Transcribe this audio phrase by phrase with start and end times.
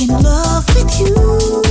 [0.00, 1.63] in love with you.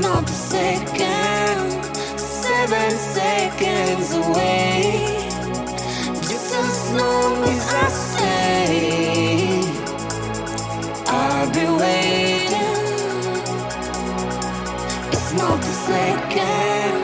[0.00, 1.84] not a second,
[2.18, 5.28] seven seconds away.
[6.22, 9.62] Just as long as I stay,
[11.06, 12.78] I'll be waiting.
[15.12, 16.94] It's not a second,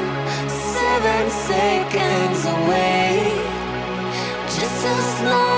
[0.48, 3.33] seven seconds away.
[4.46, 5.53] Just as long.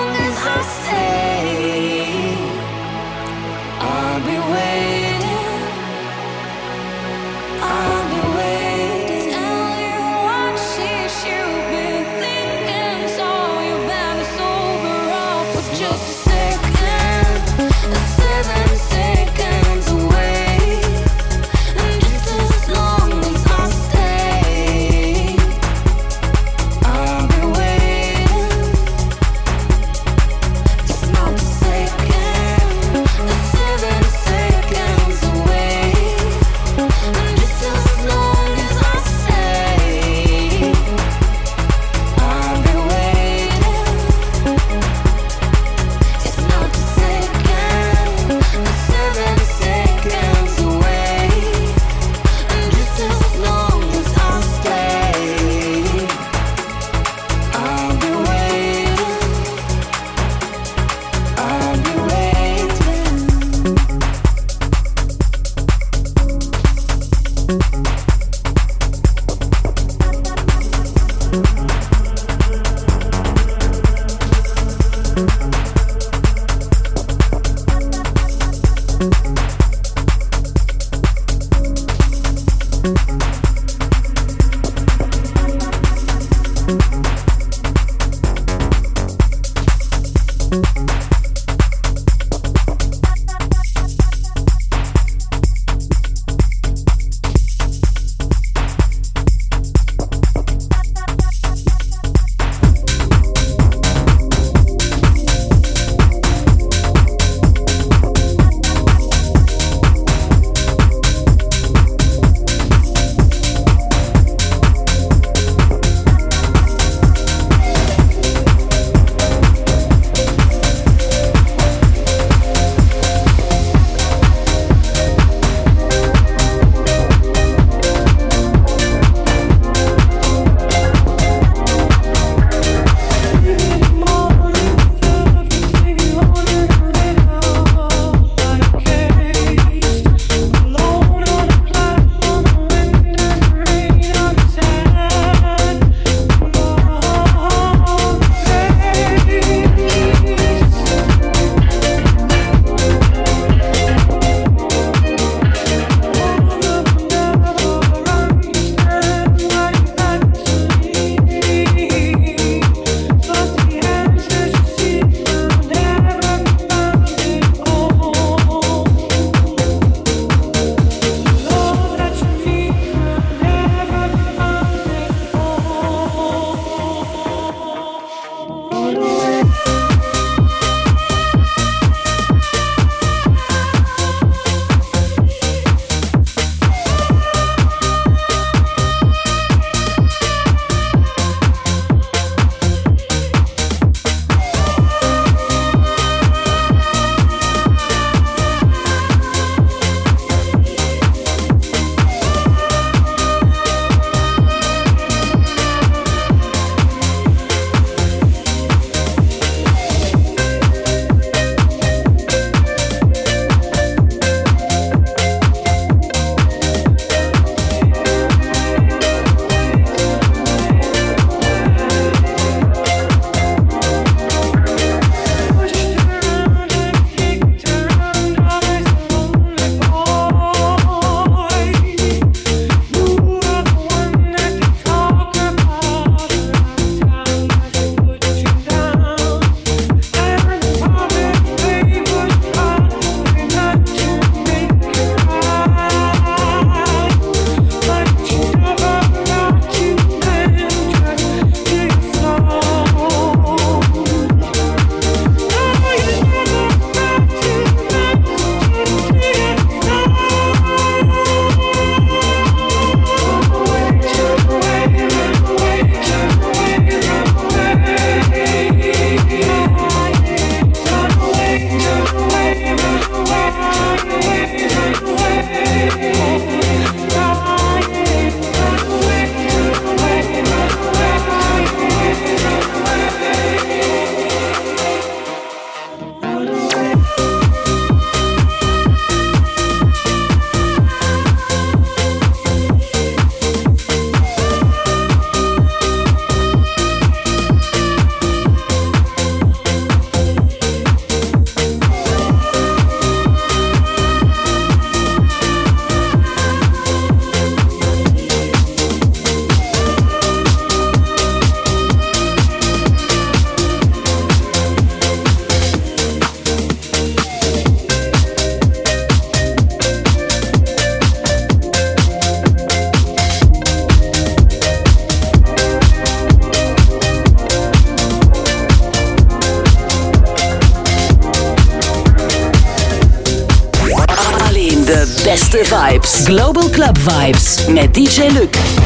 [336.24, 338.85] Global Club Vibes met DJ Luc.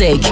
[0.00, 0.29] music.